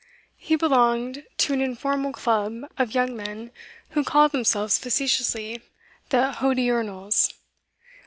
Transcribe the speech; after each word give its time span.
He 0.39 0.55
belonged 0.55 1.23
to 1.37 1.53
an 1.53 1.61
informal 1.61 2.11
club 2.11 2.61
of 2.75 2.95
young 2.95 3.15
men 3.15 3.51
who 3.91 4.03
called 4.03 4.31
themselves, 4.31 4.79
facetiously, 4.79 5.61
the 6.09 6.31
Hodiernals. 6.39 7.35